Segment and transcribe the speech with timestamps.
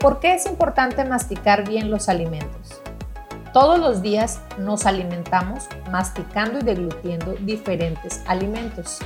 [0.00, 2.80] ¿Por qué es importante masticar bien los alimentos?
[3.52, 8.98] Todos los días nos alimentamos masticando y deglutiendo diferentes alimentos.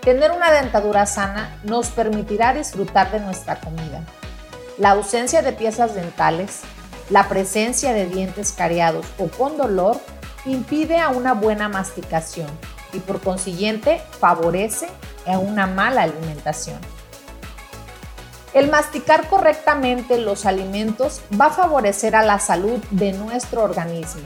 [0.00, 4.02] Tener una dentadura sana nos permitirá disfrutar de nuestra comida.
[4.78, 6.62] La ausencia de piezas dentales,
[7.10, 10.00] la presencia de dientes cariados o con dolor
[10.46, 12.48] impide a una buena masticación
[12.94, 14.88] y por consiguiente favorece
[15.26, 16.78] a una mala alimentación.
[18.52, 24.22] El masticar correctamente los alimentos va a favorecer a la salud de nuestro organismo.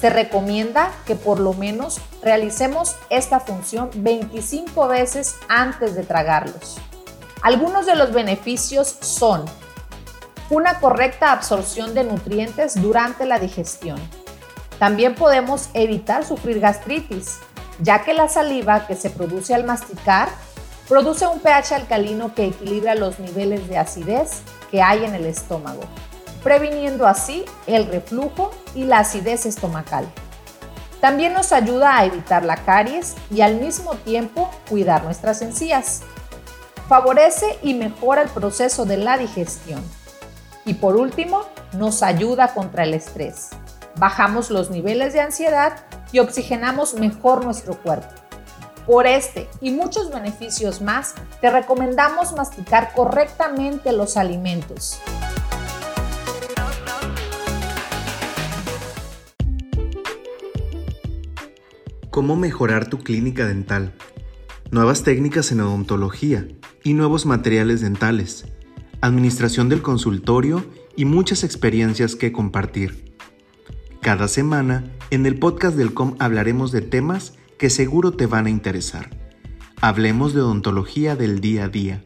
[0.00, 6.78] Se recomienda que por lo menos realicemos esta función 25 veces antes de tragarlos.
[7.42, 9.44] Algunos de los beneficios son
[10.48, 13.98] una correcta absorción de nutrientes durante la digestión.
[14.78, 17.38] También podemos evitar sufrir gastritis,
[17.80, 20.28] ya que la saliva que se produce al masticar
[20.88, 25.80] Produce un pH alcalino que equilibra los niveles de acidez que hay en el estómago,
[26.42, 30.06] previniendo así el reflujo y la acidez estomacal.
[31.00, 36.02] También nos ayuda a evitar la caries y al mismo tiempo cuidar nuestras encías.
[36.86, 39.82] Favorece y mejora el proceso de la digestión.
[40.66, 43.50] Y por último, nos ayuda contra el estrés.
[43.96, 45.76] Bajamos los niveles de ansiedad
[46.12, 48.23] y oxigenamos mejor nuestro cuerpo.
[48.86, 55.00] Por este y muchos beneficios más, te recomendamos masticar correctamente los alimentos.
[62.10, 63.94] ¿Cómo mejorar tu clínica dental?
[64.70, 66.46] Nuevas técnicas en odontología
[66.82, 68.44] y nuevos materiales dentales,
[69.00, 70.62] administración del consultorio
[70.94, 73.16] y muchas experiencias que compartir.
[74.02, 78.50] Cada semana, en el podcast del COM hablaremos de temas que seguro te van a
[78.50, 79.10] interesar.
[79.80, 82.04] Hablemos de odontología del día a día.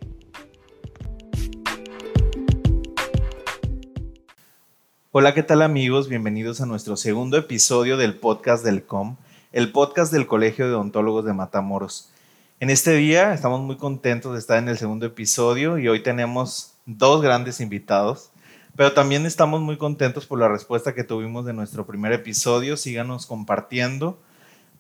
[5.11, 6.09] Hola, ¿qué tal amigos?
[6.09, 9.17] Bienvenidos a nuestro segundo episodio del podcast del COM,
[9.53, 12.12] el podcast del Colegio de Odontólogos de Matamoros.
[12.61, 16.75] En este día estamos muy contentos de estar en el segundo episodio y hoy tenemos
[16.84, 18.31] dos grandes invitados,
[18.77, 22.77] pero también estamos muy contentos por la respuesta que tuvimos de nuestro primer episodio.
[22.77, 24.21] Síganos compartiendo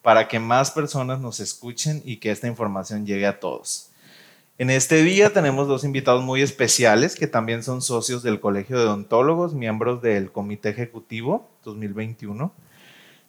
[0.02, 3.90] para que más personas nos escuchen y que esta información llegue a todos.
[4.58, 8.86] En este día tenemos dos invitados muy especiales que también son socios del Colegio de
[8.86, 12.52] Odontólogos, miembros del Comité Ejecutivo 2021.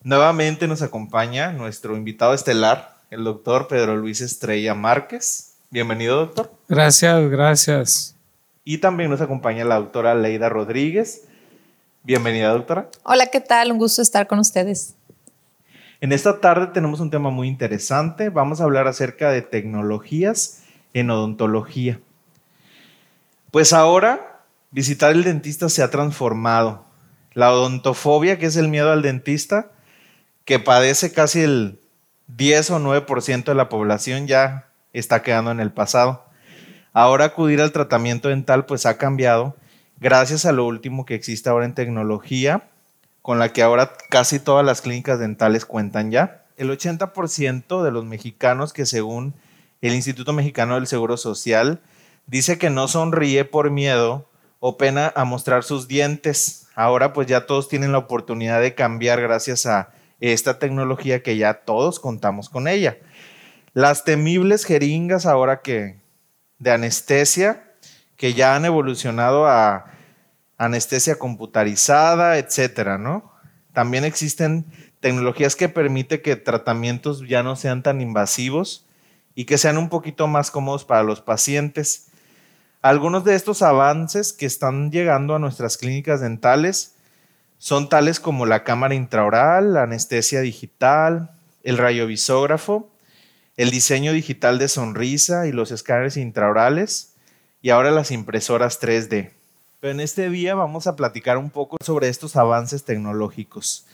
[0.02, 5.53] Nuevamente nos acompaña nuestro invitado estelar, el doctor Pedro Luis Estrella Márquez.
[5.69, 6.51] Bienvenido, doctor.
[6.68, 8.16] Gracias, gracias.
[8.63, 11.28] Y también nos acompaña la doctora Leida Rodríguez.
[12.01, 12.90] Bienvenida, doctora.
[13.03, 13.72] Hola, ¿qué tal?
[13.72, 14.96] Un gusto estar con ustedes.
[16.02, 18.30] En esta tarde tenemos un tema muy interesante.
[18.30, 22.00] Vamos a hablar acerca de tecnologías en odontología.
[23.52, 26.86] Pues ahora visitar el dentista se ha transformado.
[27.34, 29.72] La odontofobia, que es el miedo al dentista,
[30.46, 31.82] que padece casi el
[32.28, 36.26] 10 o 9% de la población, ya está quedando en el pasado.
[36.94, 39.58] Ahora acudir al tratamiento dental pues ha cambiado
[40.00, 42.70] gracias a lo último que existe ahora en tecnología
[43.29, 46.45] con la que ahora casi todas las clínicas dentales cuentan ya.
[46.57, 49.35] El 80% de los mexicanos que según
[49.81, 51.79] el Instituto Mexicano del Seguro Social
[52.25, 54.28] dice que no sonríe por miedo
[54.59, 56.66] o pena a mostrar sus dientes.
[56.73, 61.53] Ahora pues ya todos tienen la oportunidad de cambiar gracias a esta tecnología que ya
[61.53, 62.97] todos contamos con ella.
[63.73, 65.97] Las temibles jeringas ahora que
[66.57, 67.75] de anestesia
[68.18, 69.85] que ya han evolucionado a
[70.59, 73.31] anestesia computarizada, etcétera, ¿no?
[73.74, 74.66] También existen
[75.00, 78.86] tecnologías que permiten que tratamientos ya no sean tan invasivos
[79.34, 82.08] y que sean un poquito más cómodos para los pacientes.
[82.81, 86.96] Algunos de estos avances que están llegando a nuestras clínicas dentales
[87.58, 91.31] son tales como la cámara intraoral, la anestesia digital,
[91.64, 92.90] el radiovisógrafo,
[93.56, 97.16] el diseño digital de sonrisa y los escáneres intraorales
[97.62, 99.38] y ahora las impresoras 3D.
[99.80, 103.86] Pero en este día vamos a platicar un poco sobre estos avances tecnológicos.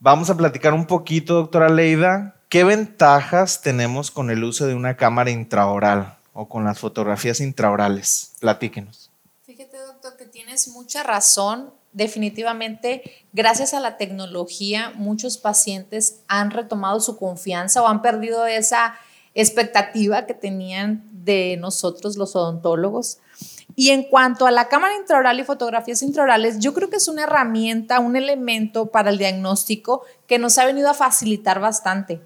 [0.00, 4.96] Vamos a platicar un poquito, doctora Leida, qué ventajas tenemos con el uso de una
[4.96, 8.32] cámara intraoral o con las fotografías intraorales.
[8.40, 9.10] Platíquenos.
[9.44, 11.72] Fíjate, doctor, que tienes mucha razón.
[11.92, 18.94] Definitivamente, gracias a la tecnología, muchos pacientes han retomado su confianza o han perdido esa
[19.34, 23.18] expectativa que tenían de nosotros los odontólogos.
[23.80, 27.22] Y en cuanto a la cámara intraoral y fotografías intraorales, yo creo que es una
[27.22, 32.20] herramienta, un elemento para el diagnóstico que nos ha venido a facilitar bastante.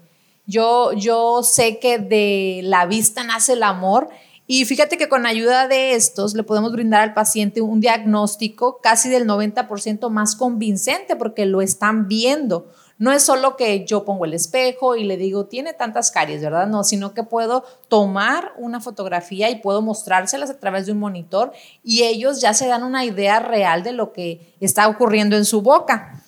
[0.47, 4.09] Yo, yo sé que de la vista nace el amor
[4.47, 9.09] Y fíjate que con ayuda de estos le podemos brindar al paciente un diagnóstico casi
[9.09, 12.65] del 90% más convincente porque lo están viendo.
[12.97, 16.67] No es solo que yo pongo el espejo y le digo, tiene tantas caries, ¿verdad?
[16.67, 21.51] No, sino que puedo tomar una fotografía y puedo mostrárselas a través de un monitor
[21.83, 25.61] y ellos ya se dan una idea real de lo que está ocurriendo en su
[25.61, 26.23] boca.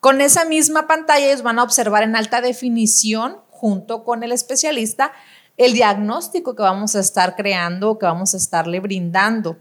[0.00, 5.12] Con esa misma pantalla ellos van a observar en alta definición junto con el especialista
[5.56, 9.56] el diagnóstico que vamos a estar creando, que vamos a estarle brindando.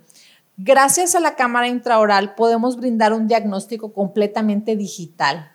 [0.57, 5.54] Gracias a la cámara intraoral podemos brindar un diagnóstico completamente digital.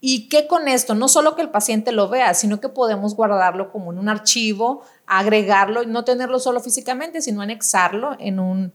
[0.00, 3.72] Y que con esto, no solo que el paciente lo vea, sino que podemos guardarlo
[3.72, 8.72] como en un archivo, agregarlo, y no tenerlo solo físicamente, sino anexarlo en un,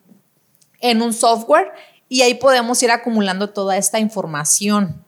[0.81, 1.72] en un software
[2.14, 5.04] y ahí podemos ir acumulando toda esta información.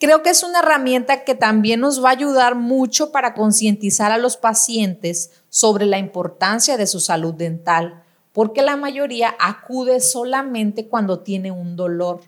[0.00, 4.16] Creo que es una herramienta que también nos va a ayudar mucho para concientizar a
[4.16, 11.18] los pacientes sobre la importancia de su salud dental, porque la mayoría acude solamente cuando
[11.18, 12.22] tiene un dolor,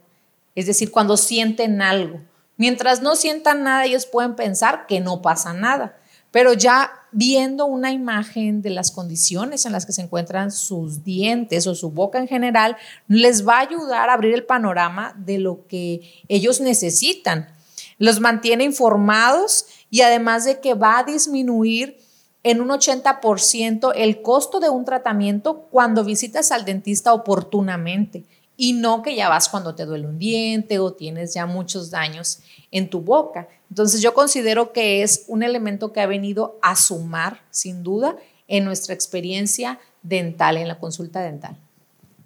[0.54, 2.20] es decir, cuando sienten algo.
[2.60, 5.96] Mientras no sientan nada, ellos pueden pensar que no pasa nada,
[6.30, 11.66] pero ya viendo una imagen de las condiciones en las que se encuentran sus dientes
[11.66, 12.76] o su boca en general,
[13.08, 17.48] les va a ayudar a abrir el panorama de lo que ellos necesitan.
[17.96, 21.96] Los mantiene informados y además de que va a disminuir
[22.42, 28.26] en un 80% el costo de un tratamiento cuando visitas al dentista oportunamente
[28.60, 32.40] y no que ya vas cuando te duele un diente o tienes ya muchos daños
[32.70, 33.48] en tu boca.
[33.70, 38.16] Entonces yo considero que es un elemento que ha venido a sumar, sin duda,
[38.48, 41.56] en nuestra experiencia dental, en la consulta dental.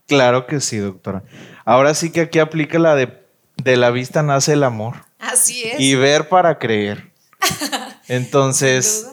[0.09, 1.23] Claro que sí, doctora.
[1.65, 3.17] Ahora sí que aquí aplica la de,
[3.63, 5.05] de la vista nace el amor.
[5.21, 5.79] Así es.
[5.79, 7.13] Y ver para creer.
[8.09, 9.07] Entonces,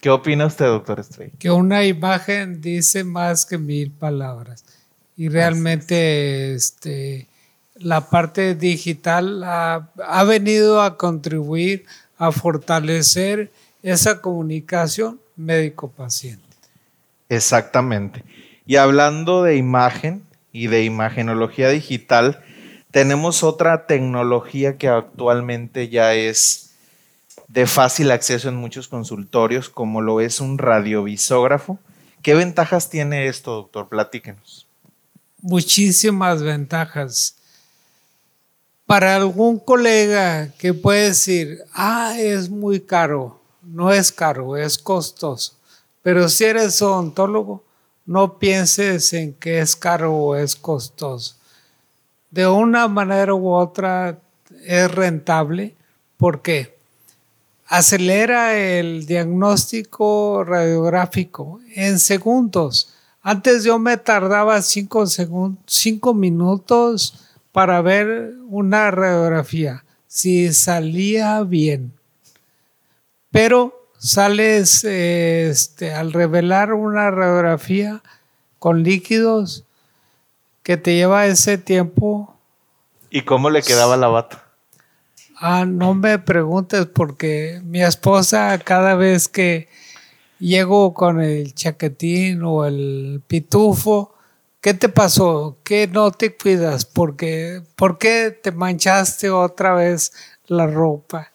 [0.00, 1.32] ¿qué opina usted, doctor Estrella?
[1.38, 4.64] Que una imagen dice más que mil palabras.
[5.16, 7.28] Y realmente este,
[7.74, 13.50] la parte digital ha, ha venido a contribuir a fortalecer
[13.82, 16.42] esa comunicación médico-paciente.
[17.28, 18.24] Exactamente.
[18.66, 22.42] Y hablando de imagen y de imagenología digital,
[22.90, 26.74] tenemos otra tecnología que actualmente ya es
[27.48, 31.78] de fácil acceso en muchos consultorios, como lo es un radiovisógrafo.
[32.22, 33.88] ¿Qué ventajas tiene esto, doctor?
[33.88, 34.63] Platíquenos.
[35.44, 37.36] Muchísimas ventajas.
[38.86, 45.54] Para algún colega que puede decir, ah, es muy caro, no es caro, es costoso.
[46.02, 47.62] Pero si eres odontólogo,
[48.04, 51.36] no pienses en que es caro o es costoso
[52.34, 54.18] de una manera u otra
[54.64, 55.76] es rentable
[56.16, 56.76] porque
[57.68, 62.92] acelera el diagnóstico radiográfico en segundos.
[63.26, 65.06] Antes yo me tardaba cinco,
[65.66, 71.94] cinco minutos para ver una radiografía, si salía bien.
[73.30, 78.02] Pero sales este, al revelar una radiografía
[78.58, 79.64] con líquidos,
[80.62, 82.36] que te lleva ese tiempo.
[83.08, 84.44] ¿Y cómo le quedaba la bata?
[85.36, 89.68] Ah, no me preguntes porque mi esposa cada vez que
[90.44, 94.14] llego con el chaquetín o el pitufo,
[94.60, 95.56] ¿qué te pasó?
[95.64, 96.84] ¿Qué no te cuidas?
[96.84, 100.12] Porque, ¿Por qué te manchaste otra vez
[100.46, 101.30] la ropa?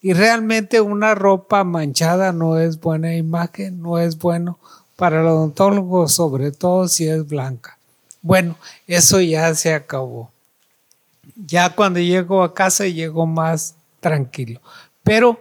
[0.00, 4.58] Y realmente una ropa manchada no es buena imagen, no es bueno
[4.96, 7.78] para el odontólogo, sobre todo si es blanca.
[8.20, 10.30] Bueno, eso ya se acabó.
[11.34, 14.60] Ya cuando llego a casa llego más tranquilo.
[15.02, 15.40] Pero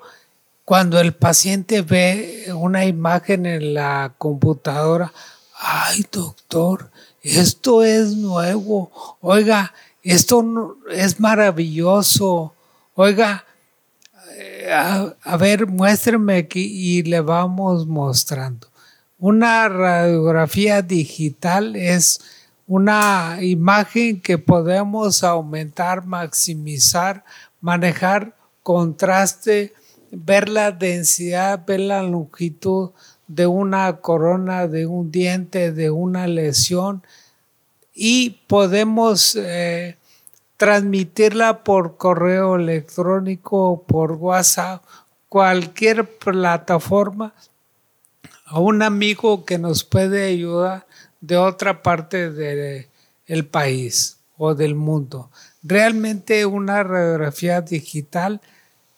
[0.71, 5.11] cuando el paciente ve una imagen en la computadora,
[5.59, 6.89] ay doctor,
[7.21, 12.53] esto es nuevo, oiga, esto es maravilloso,
[12.95, 13.43] oiga,
[14.37, 18.69] eh, a, ver, muéstreme aquí y le vamos mostrando.
[19.19, 22.21] Una radiografía digital es
[22.65, 27.25] una imagen que podemos aumentar, maximizar,
[27.59, 29.73] manejar contraste,
[30.11, 32.91] ver la densidad, ver la longitud
[33.27, 37.03] de una corona, de un diente, de una lesión
[37.93, 39.97] y podemos eh,
[40.57, 44.83] transmitirla por correo electrónico, por WhatsApp,
[45.29, 47.33] cualquier plataforma
[48.45, 50.85] a un amigo que nos puede ayudar
[51.21, 55.31] de otra parte del país o del mundo.
[55.63, 58.41] Realmente una radiografía digital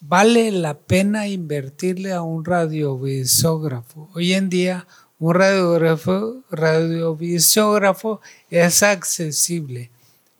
[0.05, 4.09] vale la pena invertirle a un radiovisógrafo.
[4.13, 4.85] Hoy en día
[5.17, 8.19] un radiógrafo, radiovisiógrafo
[8.49, 9.91] es accesible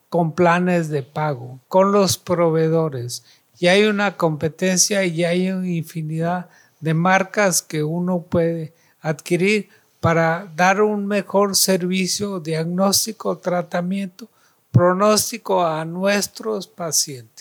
[0.10, 3.24] con planes de pago, con los proveedores.
[3.58, 6.50] Y hay una competencia y hay una infinidad
[6.82, 9.70] de marcas que uno puede adquirir
[10.02, 14.28] para dar un mejor servicio, diagnóstico, tratamiento,
[14.72, 17.33] pronóstico a nuestros pacientes.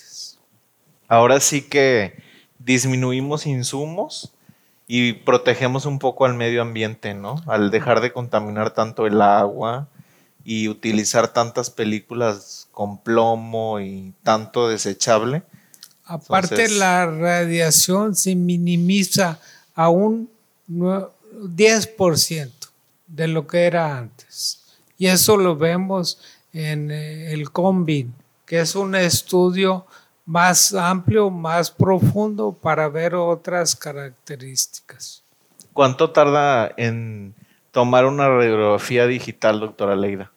[1.08, 2.22] Ahora sí que
[2.58, 4.32] disminuimos insumos
[4.86, 7.42] y protegemos un poco al medio ambiente, ¿no?
[7.46, 9.88] Al dejar de contaminar tanto el agua
[10.44, 15.42] y utilizar tantas películas con plomo y tanto desechable.
[16.04, 19.38] Aparte la radiación se minimiza
[19.74, 20.28] a un
[20.68, 22.50] 10%
[23.06, 24.62] de lo que era antes.
[24.98, 26.18] Y eso lo vemos
[26.52, 28.14] en eh, el COMBIN,
[28.46, 29.86] que es un estudio
[30.24, 35.22] más amplio, más profundo para ver otras características.
[35.72, 37.34] ¿Cuánto tarda en
[37.70, 40.30] tomar una radiografía digital, doctora Leida?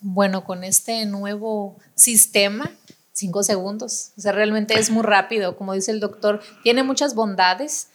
[0.00, 2.70] Bueno, con este nuevo sistema,
[3.12, 4.10] cinco segundos.
[4.18, 5.56] O sea, realmente es muy rápido.
[5.56, 7.88] Como dice el doctor, tiene muchas bondades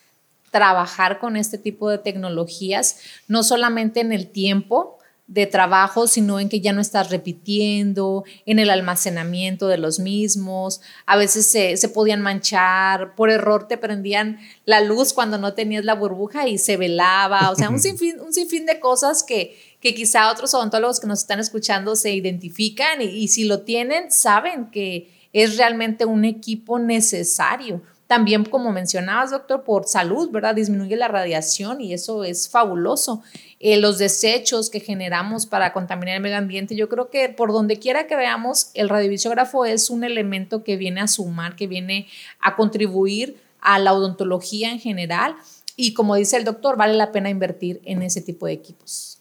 [0.52, 4.97] trabajar con este tipo de tecnologías, no solamente en el tiempo,
[5.28, 10.82] de trabajo, sino en que ya no estás repitiendo, en el almacenamiento de los mismos.
[11.06, 15.96] A veces se, podían manchar, por error te prendían la luz cuando no tenías la
[15.96, 17.52] burbuja y se velaba.
[17.52, 21.20] O sea, un sinfín, un sinfín de cosas que, que quizá otros odontólogos que nos
[21.20, 27.82] están escuchando se identifican y si lo tienen, saben que es realmente un equipo necesario
[28.08, 30.56] también, como mencionabas, doctor, por salud, ¿verdad?
[30.56, 33.22] Disminuye la radiación y eso es fabuloso.
[33.60, 37.80] Eh, los desechos que generamos para contaminar el medio ambiente, yo creo que por donde
[37.80, 42.08] quiera que veamos, el radiovisiógrafo es un elemento que viene a sumar, que viene
[42.40, 45.36] a contribuir a la odontología en general.
[45.76, 49.20] Y como dice el doctor, vale la pena invertir en ese tipo de equipos.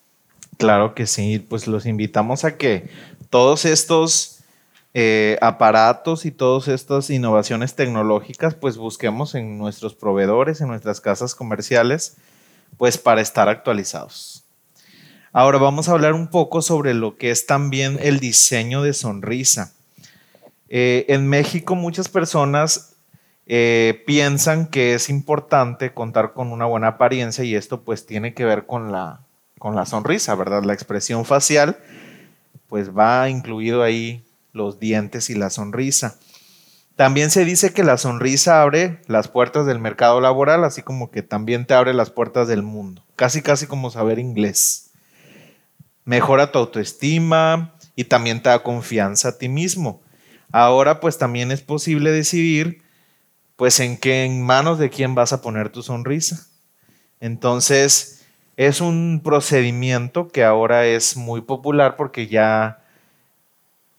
[0.58, 2.88] Claro que sí, pues los invitamos a que
[3.30, 4.35] todos estos
[4.98, 11.34] eh, aparatos y todas estas innovaciones tecnológicas, pues busquemos en nuestros proveedores, en nuestras casas
[11.34, 12.16] comerciales,
[12.78, 14.44] pues para estar actualizados.
[15.34, 19.74] Ahora vamos a hablar un poco sobre lo que es también el diseño de sonrisa.
[20.70, 22.94] Eh, en México muchas personas
[23.44, 28.46] eh, piensan que es importante contar con una buena apariencia y esto pues tiene que
[28.46, 29.20] ver con la,
[29.58, 30.62] con la sonrisa, ¿verdad?
[30.64, 31.76] La expresión facial
[32.70, 34.25] pues va incluido ahí
[34.56, 36.18] los dientes y la sonrisa.
[36.96, 41.22] También se dice que la sonrisa abre las puertas del mercado laboral, así como que
[41.22, 43.04] también te abre las puertas del mundo.
[43.16, 44.90] Casi, casi como saber inglés.
[46.04, 50.02] Mejora tu autoestima y también te da confianza a ti mismo.
[50.52, 52.82] Ahora pues también es posible decidir
[53.56, 56.46] pues en qué en manos de quién vas a poner tu sonrisa.
[57.20, 58.24] Entonces
[58.56, 62.85] es un procedimiento que ahora es muy popular porque ya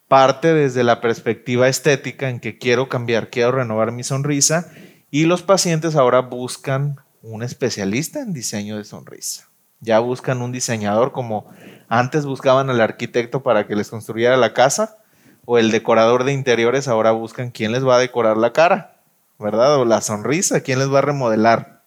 [0.08, 4.70] parte desde la perspectiva estética en que quiero cambiar, quiero renovar mi sonrisa
[5.10, 9.48] y los pacientes ahora buscan un especialista en diseño de sonrisa.
[9.80, 11.46] Ya buscan un diseñador como
[11.88, 14.96] antes buscaban al arquitecto para que les construyera la casa
[15.44, 19.00] o el decorador de interiores, ahora buscan quién les va a decorar la cara,
[19.38, 19.76] ¿verdad?
[19.76, 21.77] O la sonrisa, quién les va a remodelar.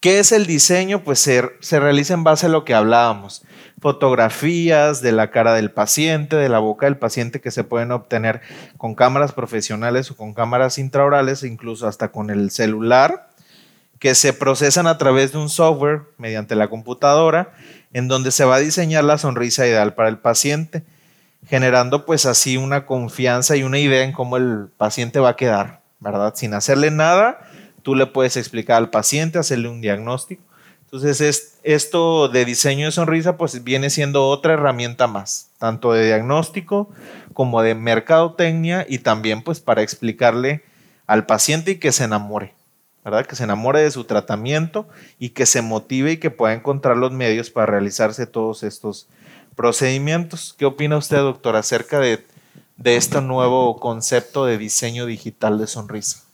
[0.00, 1.02] ¿Qué es el diseño?
[1.02, 3.42] Pues se, se realiza en base a lo que hablábamos
[3.80, 8.40] fotografías de la cara del paciente, de la boca del paciente que se pueden obtener
[8.78, 13.28] con cámaras profesionales o con cámaras intraorales, incluso hasta con el celular,
[13.98, 17.52] que se procesan a través de un software mediante la computadora,
[17.92, 20.82] en donde se va a diseñar la sonrisa ideal para el paciente,
[21.46, 25.80] generando pues así una confianza y una idea en cómo el paciente va a quedar,
[26.00, 26.34] ¿verdad?
[26.34, 27.38] Sin hacerle nada,
[27.86, 30.42] tú le puedes explicar al paciente, hacerle un diagnóstico
[30.86, 36.88] entonces, esto de diseño de sonrisa, pues viene siendo otra herramienta más, tanto de diagnóstico
[37.34, 40.62] como de mercadotecnia y también pues para explicarle
[41.08, 42.54] al paciente y que se enamore,
[43.04, 43.26] ¿verdad?
[43.26, 44.88] Que se enamore de su tratamiento
[45.18, 49.08] y que se motive y que pueda encontrar los medios para realizarse todos estos
[49.56, 50.54] procedimientos.
[50.56, 52.24] ¿Qué opina usted, doctor, acerca de,
[52.76, 56.25] de este nuevo concepto de diseño digital de sonrisa?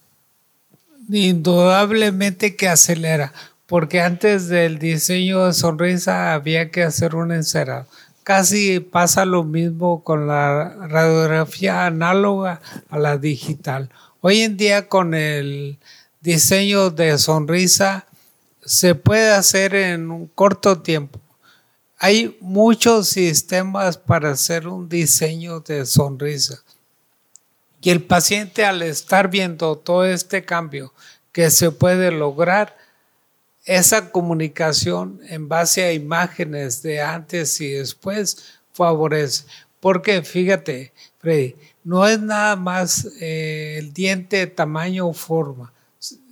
[1.15, 3.35] Indudablemente que acelera
[3.67, 7.87] porque antes del diseño de sonrisa había que hacer un encerado.
[8.23, 13.91] Casi pasa lo mismo con la radiografía análoga a la digital.
[14.21, 15.79] Hoy en día con el
[16.21, 18.07] diseño de sonrisa
[18.65, 21.21] se puede hacer en un corto tiempo.
[21.99, 26.63] Hay muchos sistemas para hacer un diseño de sonrisa.
[27.83, 30.95] Y el paciente al estar viendo todo este cambio
[31.33, 32.77] que se puede lograr,
[33.65, 39.45] esa comunicación en base a imágenes de antes y después favorece.
[39.81, 45.73] Porque fíjate, Freddy, no es nada más eh, el diente tamaño o forma,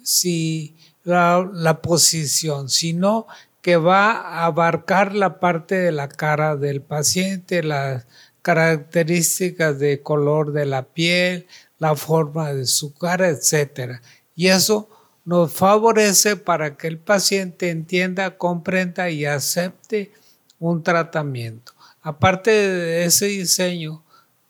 [0.02, 3.26] si la, posición, sino
[3.62, 8.07] que va a abarcar la parte de la cara del paciente, las
[8.42, 11.47] características de color de la piel,
[11.78, 14.00] la forma de su cara, etc.
[14.35, 14.88] Y eso
[15.25, 20.12] nos favorece para que el paciente entienda, comprenda y acepte
[20.59, 21.73] un tratamiento.
[22.02, 24.02] Aparte de ese diseño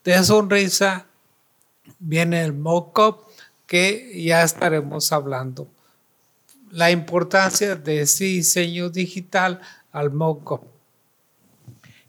[0.04, 1.06] de sonrisa,
[1.98, 3.24] viene el mock-up
[3.66, 5.68] que ya estaremos hablando.
[6.70, 9.60] La importancia de ese diseño digital
[9.92, 10.62] al mock-up.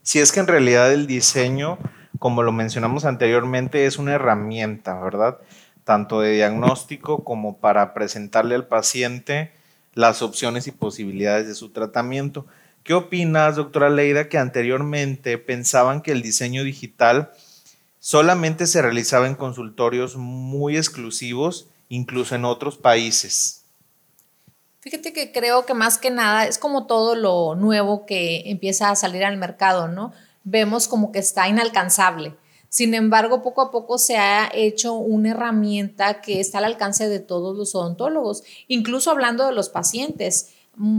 [0.02, 1.78] Si es que en realidad el diseño,
[2.18, 5.38] como lo mencionamos anteriormente, es una herramienta, ¿verdad?
[5.84, 9.52] tanto de diagnóstico como para presentarle al paciente
[9.94, 12.46] las opciones y posibilidades de su tratamiento.
[12.84, 17.30] ¿Qué opinas, doctora Leida, que anteriormente pensaban que el diseño digital
[17.98, 23.61] solamente se realizaba en consultorios muy exclusivos, incluso en otros países?
[24.82, 28.96] Fíjate que creo que más que nada es como todo lo nuevo que empieza a
[28.96, 30.12] salir al mercado, ¿no?
[30.42, 32.34] Vemos como que está inalcanzable.
[32.68, 37.20] Sin embargo, poco a poco se ha hecho una herramienta que está al alcance de
[37.20, 40.50] todos los odontólogos, incluso hablando de los pacientes.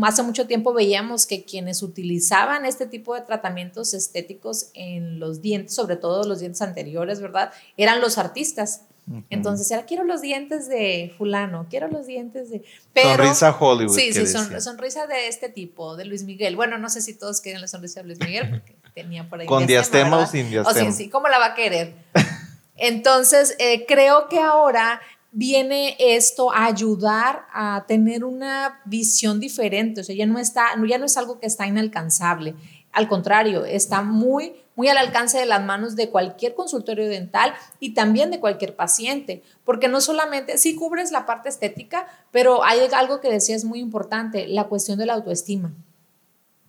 [0.02, 5.75] Hace mucho tiempo veíamos que quienes utilizaban este tipo de tratamientos estéticos en los dientes,
[5.75, 7.52] sobre todo los dientes anteriores, ¿verdad?
[7.75, 8.84] Eran los artistas.
[9.29, 12.63] Entonces era, quiero los dientes de fulano, quiero los dientes de...
[12.95, 13.95] sonrisa Hollywood.
[13.95, 16.55] Sí, sí, sonrisa de este tipo, de Luis Miguel.
[16.55, 19.48] Bueno, no sé si todos quieren la sonrisa de Luis Miguel, porque tenía por ahí...
[19.48, 20.88] Con diastema, o sin diastema.
[20.88, 21.93] O sí, sí, ¿cómo la va a querer?
[22.75, 30.03] Entonces, eh, creo que ahora viene esto a ayudar a tener una visión diferente, o
[30.03, 32.55] sea, ya no, está, ya no es algo que está inalcanzable,
[32.93, 37.94] al contrario, está muy, muy al alcance de las manos de cualquier consultorio dental y
[37.94, 43.22] también de cualquier paciente, porque no solamente, sí cubres la parte estética, pero hay algo
[43.22, 45.72] que decías muy importante, la cuestión de la autoestima.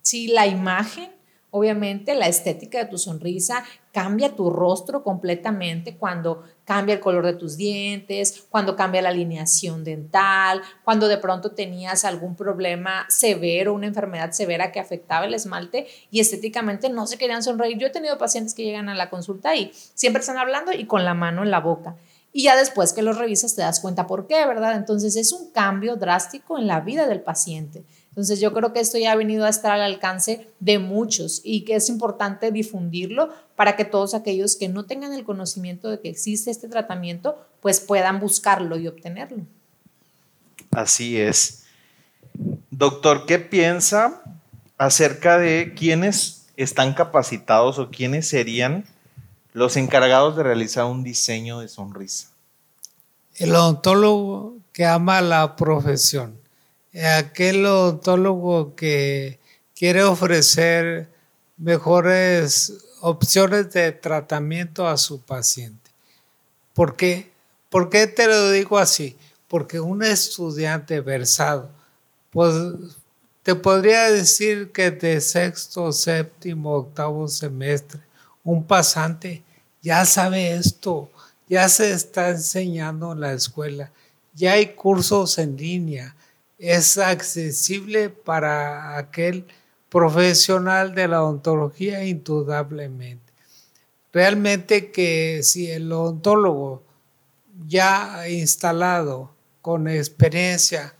[0.01, 1.14] Si la imagen
[1.57, 3.63] Obviamente la estética de tu sonrisa
[3.93, 9.85] cambia tu rostro completamente cuando cambia el color de tus dientes, cuando cambia la alineación
[9.85, 15.87] dental, cuando de pronto tenías algún problema severo, una enfermedad severa que afectaba el esmalte
[16.11, 17.77] y estéticamente no se querían sonreír.
[17.77, 21.05] Yo he tenido pacientes que llegan a la consulta y siempre están hablando y con
[21.05, 21.95] la mano en la boca.
[22.33, 24.75] Y ya después que los revisas te das cuenta por qué, ¿verdad?
[24.75, 27.85] Entonces es un cambio drástico en la vida del paciente.
[28.15, 31.65] Entonces yo creo que esto ya ha venido a estar al alcance de muchos y
[31.65, 36.07] que es importante difundirlo para que todos aquellos que no tengan el conocimiento de que
[36.11, 39.43] existe este tratamiento, pues puedan buscarlo y obtenerlo.
[40.71, 41.65] Así es.
[42.71, 44.23] Doctor, ¿qué piensa
[44.77, 48.85] acerca de quiénes están capacitados o quiénes serían
[49.51, 52.29] los encargados de realizar un diseño de sonrisa?
[53.35, 56.44] El odontólogo que ama la profesión
[57.03, 59.39] aquel odontólogo que
[59.75, 61.09] quiere ofrecer
[61.57, 65.91] mejores opciones de tratamiento a su paciente.
[66.73, 67.31] ¿Por qué?
[67.69, 69.17] ¿Por qué te lo digo así?
[69.47, 71.69] Porque un estudiante versado,
[72.31, 72.53] pues
[73.43, 78.01] te podría decir que de sexto, séptimo, octavo semestre,
[78.43, 79.43] un pasante
[79.81, 81.11] ya sabe esto,
[81.47, 83.91] ya se está enseñando en la escuela,
[84.33, 86.15] ya hay cursos en línea,
[86.57, 89.45] es accesible para aquel
[89.89, 93.33] profesional de la odontología indudablemente.
[94.11, 96.83] Realmente que si el odontólogo
[97.67, 100.95] ya instalado con experiencia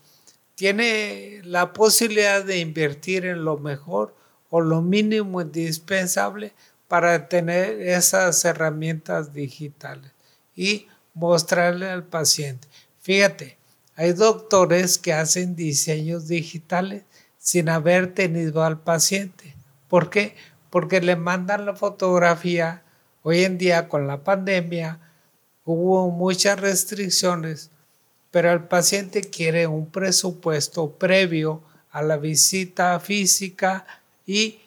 [0.56, 4.15] tiene la posibilidad de invertir en lo mejor
[4.50, 6.54] o lo mínimo indispensable
[6.88, 10.12] para tener esas herramientas digitales
[10.56, 12.68] y mostrarle al paciente.
[13.00, 13.55] Fíjate,
[13.96, 17.04] hay doctores que hacen diseños digitales
[17.38, 19.56] sin haber tenido al paciente.
[19.88, 20.36] ¿Por qué?
[20.70, 22.84] Porque le mandan la fotografía.
[23.24, 25.00] Hoy en día con la pandemia
[25.64, 27.72] hubo muchas restricciones,
[28.32, 33.86] pero el paciente quiere un presupuesto previo a la visita física
[34.26, 34.60] y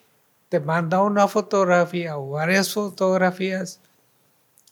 [0.48, 3.80] te manda una fotografía o varias fotografías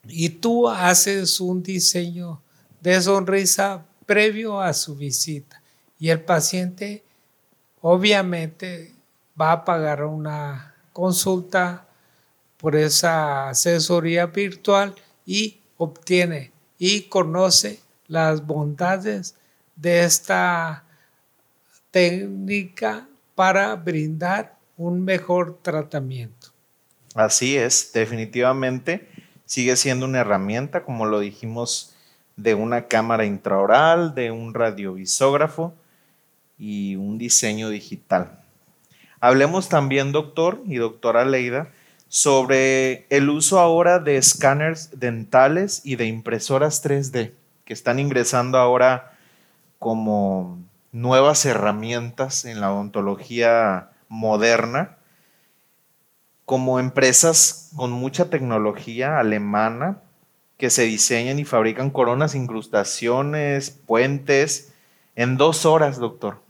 [0.09, 2.41] y tú haces un diseño
[2.81, 5.63] de sonrisa previo a su visita.
[5.99, 7.05] Y el paciente
[7.81, 8.95] obviamente
[9.39, 11.87] va a pagar una consulta
[12.57, 14.95] por esa asesoría virtual
[15.27, 19.35] y obtiene y conoce las bondades
[19.75, 20.85] de esta
[21.91, 26.49] técnica para brindar un mejor tratamiento.
[27.15, 29.09] Así es, definitivamente
[29.47, 31.96] sigue siendo una herramienta, como lo dijimos,
[32.37, 35.75] de una cámara intraoral, de un radiovisógrafo
[36.59, 38.39] y un diseño digital.
[39.21, 41.69] Hablemos también, doctor y doctora Leida,
[42.09, 47.33] sobre el uso ahora de escáneres dentales y de impresoras 3D,
[47.65, 49.13] que están ingresando ahora
[49.79, 50.59] como
[50.93, 54.97] nuevas herramientas en la odontología moderna,
[56.45, 59.99] como empresas con mucha tecnología alemana
[60.59, 64.73] que se diseñan y fabrican coronas, incrustaciones, puentes,
[65.15, 66.41] en dos horas, doctor.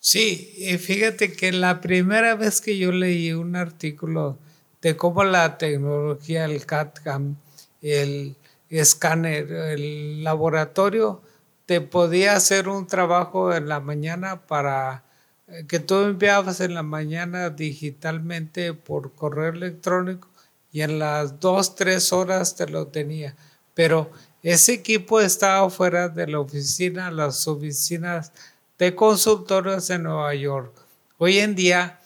[0.00, 4.38] Sí, y fíjate que la primera vez que yo leí un artículo
[4.82, 7.36] de cómo la tecnología, el CAD-CAM,
[7.80, 8.36] el
[8.68, 11.22] escáner, el laboratorio,
[11.66, 15.04] te podía hacer un trabajo en la mañana para
[15.48, 20.28] eh, que tú enviabas en la mañana digitalmente por correo electrónico
[20.74, 23.36] y en las dos, tres horas te lo tenía.
[23.74, 24.10] Pero
[24.42, 28.32] ese equipo estaba fuera de la oficina, las oficinas
[28.76, 30.74] de consultorios en Nueva York.
[31.18, 32.00] Hoy en día,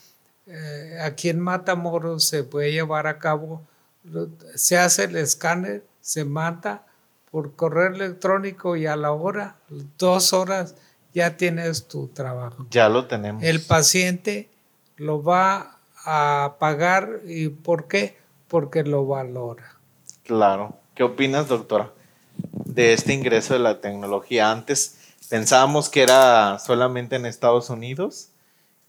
[0.47, 3.63] eh, aquí en Matamoros se puede llevar a cabo,
[4.55, 6.85] se hace el escáner, se manda
[7.31, 9.57] por correo electrónico y a la hora,
[9.97, 10.75] dos horas,
[11.15, 12.67] ya tienes tu trabajo.
[12.71, 13.43] Ya lo tenemos.
[13.43, 14.51] El paciente
[14.97, 18.28] lo va a pagar y ¿por qué?
[18.49, 19.77] Porque lo valora.
[20.25, 20.75] Claro.
[20.95, 21.93] ¿Qué opinas, doctora,
[22.65, 24.51] de este ingreso de la tecnología?
[24.51, 28.31] Antes pensábamos que era solamente en Estados Unidos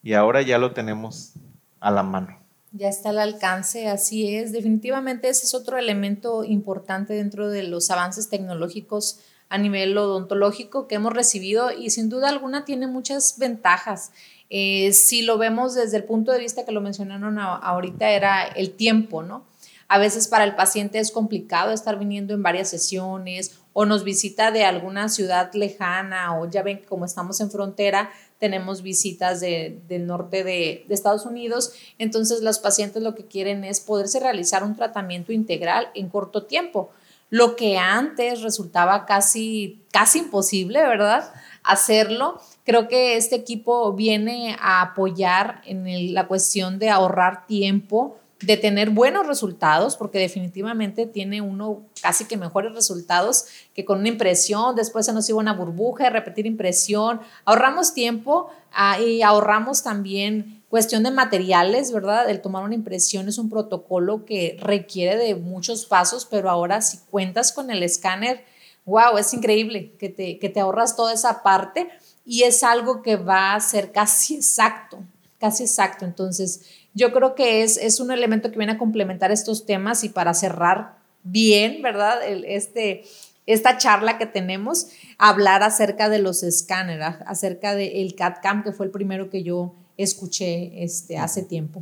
[0.02, 1.34] y ahora ya lo tenemos
[1.80, 2.40] a la mano.
[2.72, 4.52] Ya está al alcance, así es.
[4.52, 9.20] Definitivamente ese es otro elemento importante dentro de los avances tecnológicos
[9.50, 14.12] a nivel odontológico que hemos recibido y sin duda alguna tiene muchas ventajas.
[14.50, 18.72] Eh, si lo vemos desde el punto de vista que lo mencionaron ahorita, era el
[18.72, 19.46] tiempo, ¿no?
[19.88, 24.52] A veces para el paciente es complicado estar viniendo en varias sesiones o nos visita
[24.52, 30.44] de alguna ciudad lejana o ya ven como estamos en frontera, tenemos visitas del norte
[30.44, 35.34] de, de, Estados Unidos, entonces los pacientes lo que quieren es poderse realizar un tratamiento
[35.34, 36.92] integral en corto tiempo,
[37.30, 41.32] lo que antes resultaba casi, casi imposible, ¿verdad?
[41.64, 42.42] Hacerlo.
[42.70, 48.92] Creo que este equipo viene a apoyar en la cuestión de ahorrar tiempo, de tener
[48.92, 55.08] buenos resultados, porque definitivamente tiene uno casi que mejores resultados que con una impresión, después
[55.08, 61.02] se nos iba una burbuja de repetir impresión, ahorramos tiempo ah, y ahorramos también cuestión
[61.02, 62.30] de materiales, ¿verdad?
[62.30, 67.00] El tomar una impresión es un protocolo que requiere de muchos pasos, pero ahora si
[67.10, 68.46] cuentas con el escáner,
[68.86, 71.90] wow, es increíble que te, que te ahorras toda esa parte
[72.30, 75.00] y es algo que va a ser casi exacto,
[75.40, 76.06] casi exacto.
[76.06, 76.62] Entonces,
[76.94, 80.36] yo creo que es, es un elemento que viene a complementar estos temas y para
[80.36, 82.20] cerrar bien, ¿verdad?
[82.46, 83.04] este,
[83.48, 88.92] esta charla que tenemos, hablar acerca de los escáneres, acerca del CAD-CAM, que fue el
[88.92, 91.82] primero que yo escuché este, hace tiempo.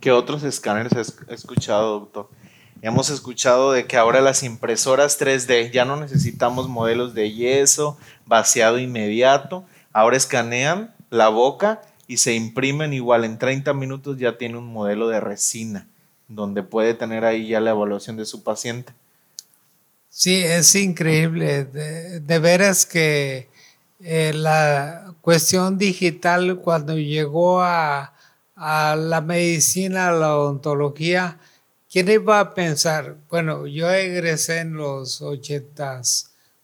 [0.00, 2.28] ¿Qué otros escáneres has escuchado, doctor?
[2.86, 8.78] Hemos escuchado de que ahora las impresoras 3D ya no necesitamos modelos de yeso, vaciado
[8.78, 14.70] inmediato, ahora escanean la boca y se imprimen igual en 30 minutos ya tiene un
[14.70, 15.88] modelo de resina
[16.28, 18.92] donde puede tener ahí ya la evaluación de su paciente.
[20.10, 21.64] Sí, es increíble.
[21.64, 23.48] De, veras que
[24.00, 28.12] eh, la cuestión digital cuando llegó a,
[28.56, 31.38] la medicina, a la odontología,
[31.94, 33.16] ¿quién iba a pensar?
[33.30, 36.02] Bueno, yo egresé en los 80,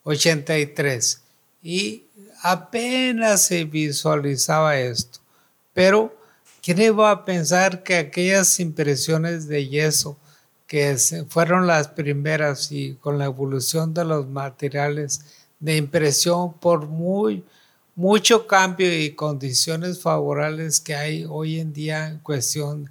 [0.03, 1.23] 83
[1.63, 2.03] y
[2.43, 5.21] apenas se visualizaba esto.
[5.73, 6.13] Pero,
[6.61, 10.19] ¿quién iba a pensar que aquellas impresiones de yeso,
[10.67, 10.97] que
[11.29, 15.25] fueron las primeras y con la evolución de los materiales
[15.61, 17.45] de impresión, por muy,
[17.95, 22.91] mucho cambio y condiciones favorables que hay hoy en día en cuestión de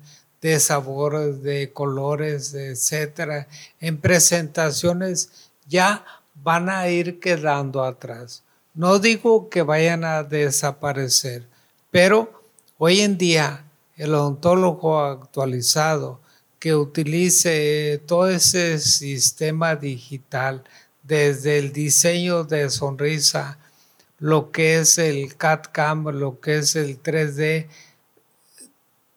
[0.60, 3.48] sabores, de colores, etcétera,
[3.80, 8.44] en presentaciones ya van a ir quedando atrás.
[8.74, 11.48] No digo que vayan a desaparecer,
[11.92, 12.40] pero
[12.82, 13.66] Hoy en día,
[13.98, 16.22] el odontólogo actualizado
[16.60, 20.64] que utilice todo ese sistema digital,
[21.04, 23.60] desde el diseño de sonrisa,
[24.18, 27.68] lo que es el CAD-CAM, lo que es el 3D,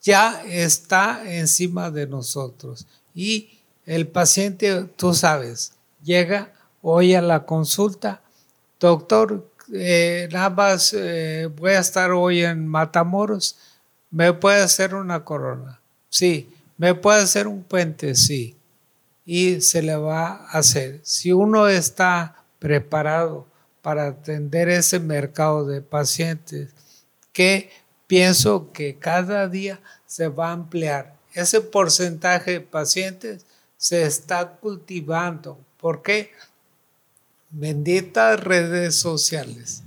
[0.03, 2.87] ya está encima de nosotros.
[3.15, 8.23] Y el paciente, tú sabes, llega hoy a la consulta,
[8.81, 13.57] doctor, eh, nada más eh, voy a estar hoy en Matamoros,
[14.11, 15.81] ¿me puede hacer una corona?
[16.09, 16.49] Sí.
[16.77, 18.15] ¿Me puede hacer un puente?
[18.15, 18.57] Sí.
[19.25, 21.01] Y se le va a hacer.
[21.05, 23.47] Si uno está preparado
[23.83, 26.71] para atender ese mercado de pacientes,
[27.33, 27.71] que
[28.13, 31.15] pienso que cada día se va a ampliar.
[31.33, 33.47] Ese porcentaje de pacientes
[33.79, 35.59] se está cultivando.
[35.81, 36.31] ¿Por qué?
[37.49, 39.83] Benditas redes sociales,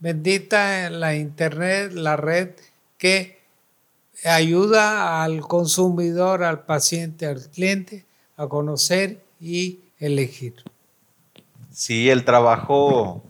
[0.00, 2.50] bendita la internet, la red
[2.98, 3.38] que
[4.22, 8.04] ayuda al consumidor, al paciente, al cliente
[8.36, 10.56] a conocer y elegir.
[11.72, 13.22] Sí, el trabajo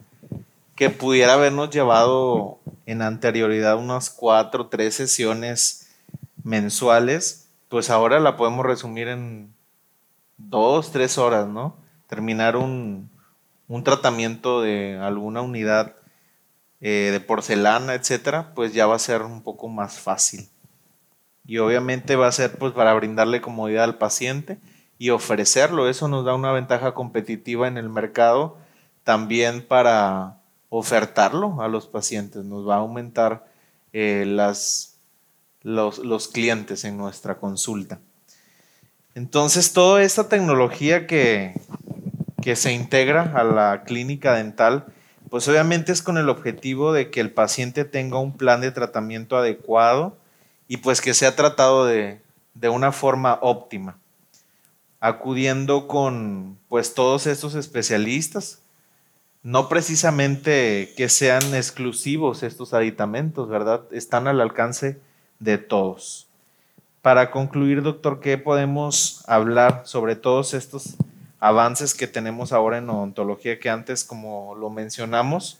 [0.74, 5.90] que pudiera habernos llevado en anterioridad unas cuatro, tres sesiones
[6.42, 9.54] mensuales, pues ahora la podemos resumir en
[10.36, 11.76] dos, tres horas, ¿no?
[12.08, 13.10] Terminar un,
[13.68, 15.94] un tratamiento de alguna unidad
[16.80, 20.48] eh, de porcelana, etcétera, pues ya va a ser un poco más fácil.
[21.46, 24.58] Y obviamente va a ser pues para brindarle comodidad al paciente
[24.98, 25.88] y ofrecerlo.
[25.88, 28.58] Eso nos da una ventaja competitiva en el mercado
[29.04, 30.41] también para
[30.74, 32.46] ofertarlo a los pacientes.
[32.46, 33.44] Nos va a aumentar
[33.92, 34.96] eh, las,
[35.60, 38.00] los, los clientes en nuestra consulta.
[39.14, 41.52] Entonces, toda esta tecnología que,
[42.40, 44.86] que se integra a la clínica dental,
[45.28, 49.36] pues obviamente es con el objetivo de que el paciente tenga un plan de tratamiento
[49.36, 50.16] adecuado
[50.68, 52.22] y pues que sea tratado de,
[52.54, 53.98] de una forma óptima,
[55.00, 58.61] acudiendo con pues todos estos especialistas,
[59.42, 63.82] no precisamente que sean exclusivos estos aditamentos, ¿verdad?
[63.90, 64.98] Están al alcance
[65.40, 66.28] de todos.
[67.02, 70.94] Para concluir, doctor, ¿qué podemos hablar sobre todos estos
[71.40, 75.58] avances que tenemos ahora en odontología que antes, como lo mencionamos,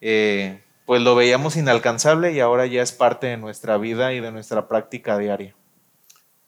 [0.00, 4.32] eh, pues lo veíamos inalcanzable y ahora ya es parte de nuestra vida y de
[4.32, 5.54] nuestra práctica diaria.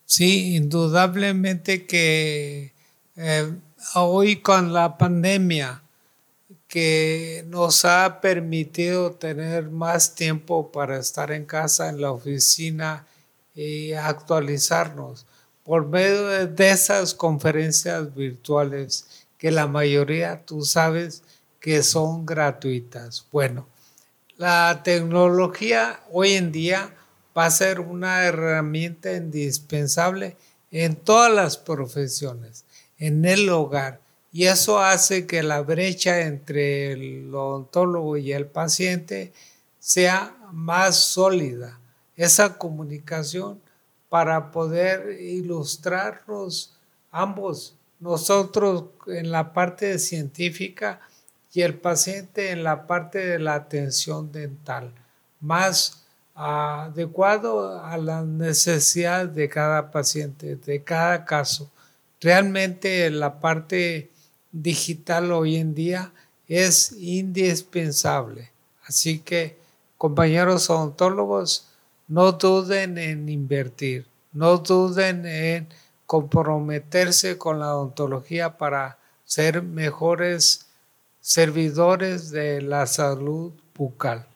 [0.06, 2.72] Sí, indudablemente que
[3.16, 3.52] eh,
[3.94, 5.83] hoy con la pandemia
[6.74, 13.06] que nos ha permitido tener más tiempo para estar en casa, en la oficina
[13.54, 15.24] y actualizarnos
[15.62, 19.06] por medio de esas conferencias virtuales
[19.38, 21.22] que la mayoría tú sabes
[21.60, 23.24] que son gratuitas.
[23.30, 23.68] Bueno,
[24.36, 26.92] la tecnología hoy en día
[27.38, 30.36] va a ser una herramienta indispensable
[30.72, 32.64] en todas las profesiones,
[32.98, 34.00] en el hogar.
[34.34, 39.32] Y eso hace que la brecha entre el odontólogo y el paciente
[39.78, 41.78] sea más sólida.
[42.16, 43.60] Esa comunicación
[44.08, 46.76] para poder ilustrarnos
[47.12, 50.98] ambos, nosotros en la parte científica
[51.52, 54.92] y el paciente en la parte de la atención dental,
[55.38, 61.70] más adecuado a la necesidad de cada paciente, de cada caso.
[62.20, 64.10] Realmente la parte
[64.54, 66.12] digital hoy en día
[66.46, 68.50] es indispensable.
[68.86, 69.58] Así que,
[69.98, 71.68] compañeros odontólogos,
[72.06, 75.68] no duden en invertir, no duden en
[76.06, 80.68] comprometerse con la odontología para ser mejores
[81.20, 84.26] servidores de la salud bucal.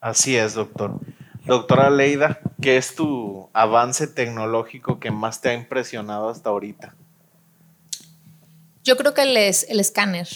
[0.00, 0.98] Así es, doctor.
[1.44, 6.94] Doctora Leida, ¿qué es tu avance tecnológico que más te ha impresionado hasta ahorita?
[8.88, 10.28] Yo creo que el, el escáner.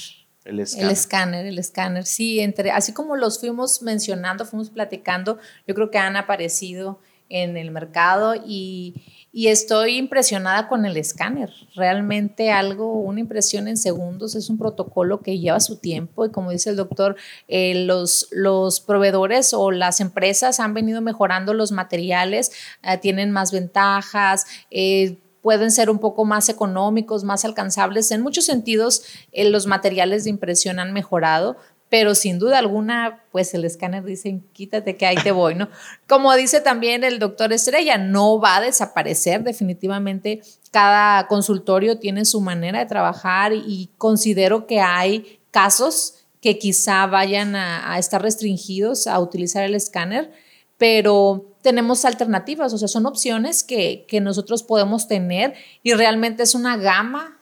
[0.44, 1.46] El escáner.
[1.46, 6.16] El escáner, Sí, entre, así como los fuimos mencionando, fuimos platicando, yo creo que han
[6.16, 11.50] aparecido en el mercado y, estoy impresionada con el escáner.
[11.74, 16.50] Realmente algo, una impresión en segundos, es un protocolo que lleva su tiempo y como
[16.50, 17.16] dice el doctor,
[17.48, 23.50] eh, los, los proveedores o las empresas han venido mejorando los materiales, eh, tienen más
[23.50, 24.44] ventajas.
[24.70, 28.10] Eh, pueden ser un poco más económicos, más alcanzables.
[28.12, 31.56] En muchos sentidos, eh, los materiales de impresión han mejorado,
[31.90, 35.68] pero sin duda alguna, pues el escáner dice, quítate que ahí te voy, ¿no?
[36.08, 40.40] Como dice también el doctor Estrella, no va a desaparecer definitivamente.
[40.70, 47.54] Cada consultorio tiene su manera de trabajar y considero que hay casos que quizá vayan
[47.54, 50.32] a estar restringidos a utilizar el escáner,
[50.76, 56.76] pero tenemos alternativas, o sea, son opciones que, nosotros podemos tener y realmente es una
[56.76, 57.38] gama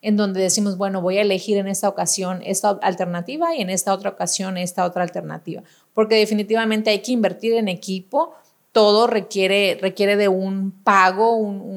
[0.00, 3.92] en donde decimos, bueno, voy a elegir en esta ocasión esta alternativa y en esta
[3.92, 8.34] otra ocasión esta otra alternativa, porque definitivamente hay que invertir en equipo,
[8.72, 11.74] todo requiere, requiere de un pago, un,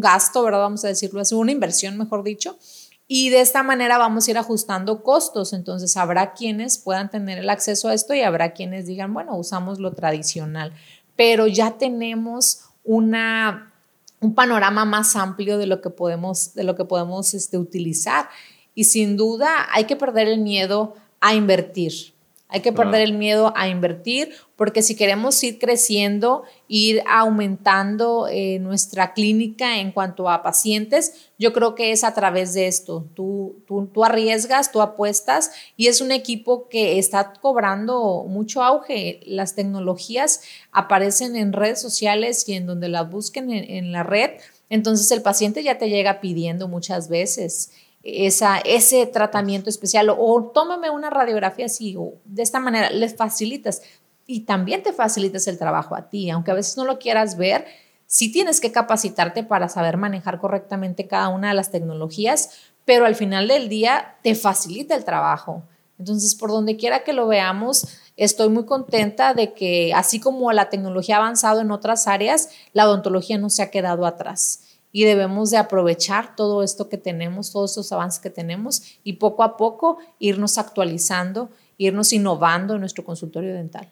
[0.00, 0.60] gasto, ¿verdad?
[0.60, 2.58] Vamos a decirlo así, una inversión, mejor dicho,
[3.06, 5.52] Y de esta manera vamos a ir ajustando costos.
[5.52, 9.78] Entonces habrá quienes puedan tener el acceso a esto y habrá quienes digan, bueno, usamos
[9.78, 10.72] lo tradicional.
[11.16, 13.72] Pero ya tenemos una,
[14.20, 18.28] un panorama más amplio de lo que podemos, de lo que podemos este, utilizar.
[18.74, 22.13] Y sin duda hay que perder el miedo a invertir.
[22.54, 28.60] Hay que perder el miedo a invertir porque si queremos ir creciendo, ir aumentando eh,
[28.60, 33.08] nuestra clínica en cuanto a pacientes, yo creo que es a través de esto.
[33.14, 39.18] Tú, tú, tú arriesgas, tú apuestas y es un equipo que está cobrando mucho auge.
[39.26, 44.30] Las tecnologías aparecen en redes sociales y en donde las busquen en, en la red.
[44.70, 47.72] Entonces el paciente ya te llega pidiendo muchas veces
[48.04, 53.80] esa, ese tratamiento especial o, tómame una radiografía así o de esta manera, les facilitas
[54.26, 57.64] y también te facilitas el trabajo a ti, aunque a veces no lo quieras ver,
[58.06, 62.50] sí tienes que capacitarte para saber manejar correctamente cada una de las tecnologías,
[62.84, 65.62] pero al final del día te facilita el trabajo.
[65.98, 67.86] Entonces, por donde quiera que lo veamos,
[68.16, 72.86] estoy muy contenta de que así como la tecnología ha avanzado en otras áreas, la
[72.86, 74.60] odontología no se ha quedado atrás
[74.96, 79.42] y debemos de aprovechar todo esto que tenemos, todos esos avances que tenemos y poco
[79.42, 83.90] a poco irnos actualizando, irnos innovando en nuestro consultorio dental.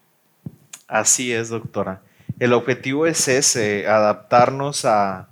[0.87, 2.03] Así es, doctora.
[2.39, 5.27] El objetivo es ese, adaptarnos a,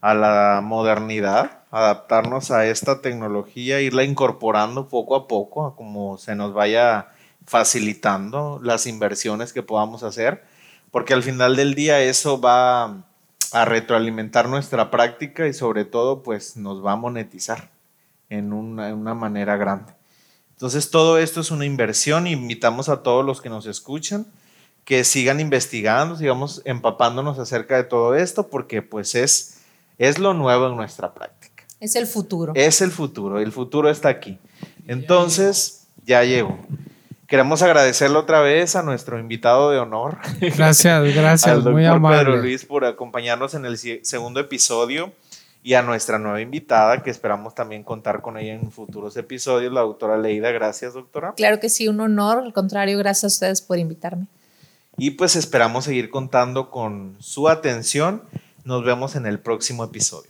[0.00, 6.54] a la modernidad, adaptarnos a esta tecnología, irla incorporando poco a poco, como se nos
[6.54, 7.08] vaya
[7.44, 10.44] facilitando las inversiones que podamos hacer,
[10.90, 13.04] porque al final del día eso va
[13.52, 17.70] a retroalimentar nuestra práctica y sobre todo pues nos va a monetizar
[18.28, 19.92] en una, manera grande.
[20.52, 24.26] Entonces todo esto es una inversión y invitamos a todos los que nos escuchan
[24.84, 29.60] que sigan investigando, sigamos empapándonos acerca de todo esto porque pues es,
[29.98, 31.64] es lo nuevo en nuestra práctica.
[31.80, 32.52] Es el futuro.
[32.54, 34.38] Es el futuro, el futuro está aquí.
[34.86, 36.58] Entonces ya llegó.
[37.30, 40.18] Queremos agradecerle otra vez a nuestro invitado de honor.
[40.40, 42.18] Gracias, gracias, al doctor muy amable.
[42.18, 45.12] Pedro Luis por acompañarnos en el segundo episodio
[45.62, 49.82] y a nuestra nueva invitada que esperamos también contar con ella en futuros episodios, la
[49.82, 50.50] doctora Leida.
[50.50, 51.34] Gracias, doctora.
[51.36, 52.38] Claro que sí, un honor.
[52.38, 54.26] Al contrario, gracias a ustedes por invitarme.
[54.98, 58.24] Y pues esperamos seguir contando con su atención.
[58.64, 60.29] Nos vemos en el próximo episodio.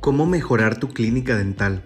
[0.00, 1.84] Cómo mejorar tu clínica dental,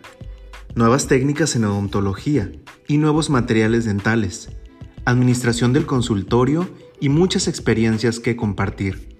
[0.74, 2.50] nuevas técnicas en odontología
[2.88, 4.50] y nuevos materiales dentales,
[5.04, 6.68] administración del consultorio
[7.00, 9.18] y muchas experiencias que compartir.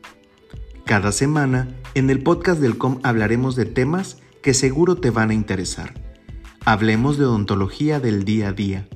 [0.84, 5.34] Cada semana, en el podcast del COM hablaremos de temas que seguro te van a
[5.34, 5.94] interesar.
[6.64, 8.88] Hablemos de odontología del día a día.